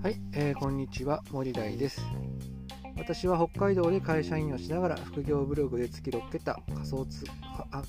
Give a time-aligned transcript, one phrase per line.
[0.00, 2.00] はい、こんにちは森大です。
[2.96, 7.82] 私は北海道で会社員をしながら副業ブログで月6桁仮想通貨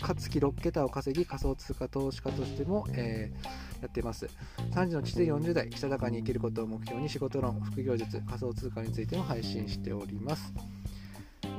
[0.00, 4.30] か月6桁を稼ぎ仮想通貨投資家としても、えー、やっています。
[4.70, 10.54] 3時の地で40代したたかに生きることを目標に仕事論副業術仮想通貨についても配信しております。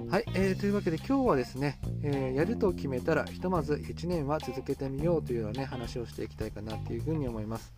[0.09, 7.73] はい、えー、というわけで今日はですね、えー、やると決めたらひとまず1年は続けてみようというようなね話をしていきたいかなというふうに思います。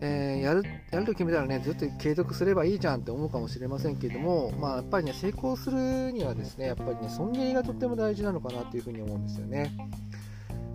[0.00, 9.76] えー、やるやると決めたらねずっと継続すればいいじゃんって思うかもしれませんけども、まあ、やっぱりね成功するにはですねやっぱりね損切りがとっても大事なのかなというふうに思うんですよね。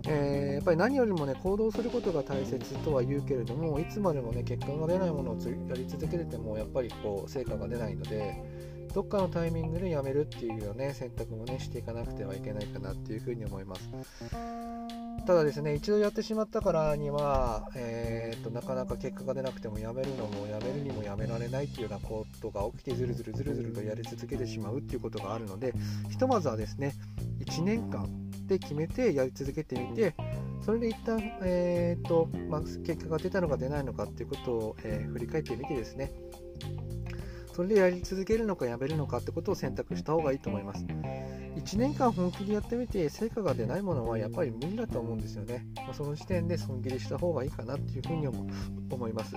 [0.08, 5.36] えー、やっぱり何よりもね行動することが大切とは言うけれどもいつまでもね結果が出ないものを
[5.68, 8.34] やり続けててもやっぱりこう成果が出ないので
[8.94, 13.88] どっかのタイミングでやめるっていうような、ね、選択もねしていかなくてはいけないかなっていうふうに思います。
[15.26, 25.74] ただですね、一度やってしまったからには、えーと、なかなか結果が出なくてもやめるのもやめるにもやめられないっていうようなことが起きてずるずるずるずるとやり続けてしまうっていうことがあるので
[26.10, 26.94] ひとまずはですね
[27.46, 28.08] 1年間
[28.48, 30.14] で決めてやり続けてみて
[30.64, 36.12] それで一旦、えーとまあ、結果が出たのか出ないのかっていうことを、えー、振り返ってみてですね
[37.54, 40.84] それでやり続けるのかやめるのかってことを選択した方がいいと思います。
[41.64, 45.64] 1年間本気でやってみて成果が出ないものはやっぱり無理だと思うんですよね。
[45.76, 49.36] まあ、その時点で損切りした方がいいかなっていうふうに思います。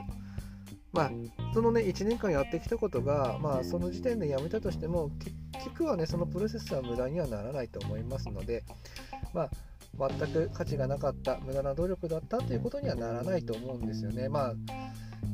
[0.92, 1.12] まあ、
[1.54, 5.36] そのね、1年間やってきたことが、まあ、その時点でやめたとしても、結
[5.78, 8.64] 局はね、そのプロセスは無駄にはならないと思いますので、
[9.34, 9.50] まあ、
[9.98, 14.30] 全く価値がなかった、無駄な努力だったということにはならないと思うんですよね。
[14.30, 14.54] まあ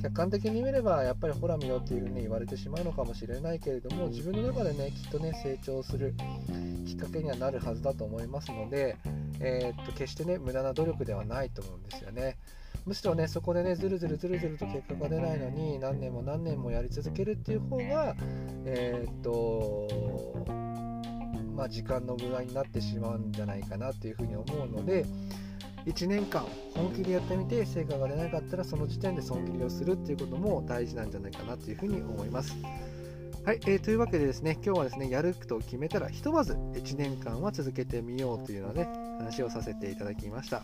[0.02, 6.16] 客観的に見ればやっぱりほら見ろっていうふうに言われてしまうのかもしれないけれども自分の中でねきっとね成長する
[6.88, 8.98] きっかけにはなるはずだと思いますので、
[9.40, 12.38] えー、っと決してね無駄な努力ではないと思うんですよね。
[12.86, 18.16] むしろねそこでねずるずるずるずると結果が出ないのに何年も何年もやり続けるっていう方が
[18.66, 19.88] えー、っと
[21.56, 25.06] まあ時間の無駄になってしまうんじゃないかなっていうふうに思うので
[25.86, 32.56] 1年間本気でやってみて成果が出なかったらその時点で損切りをするっていうことも大事なんじゃないかなというふうに思います。
[33.44, 40.64] はい、えー、というわけでですね、今日はですね、やると決めたら、ひとまず1年間は続けてみようというようなね、話をさせていただきました。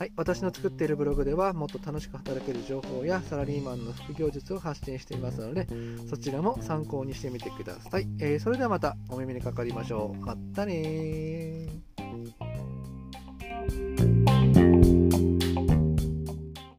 [0.00, 5.66] はい、私の作っているブログではもっと楽しく働ける情報やサラリーマンの副業術を発信していますので
[6.08, 11.59] そちらも参考にしてみてください、えー、それではまたお耳にかかりましょうまったね